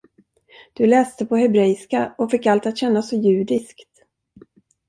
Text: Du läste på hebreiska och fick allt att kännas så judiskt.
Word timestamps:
Du 0.75 0.85
läste 0.87 1.25
på 1.25 1.35
hebreiska 1.37 2.15
och 2.17 2.31
fick 2.31 2.45
allt 2.45 2.65
att 2.65 2.77
kännas 2.77 3.09
så 3.09 3.15
judiskt. 3.15 3.89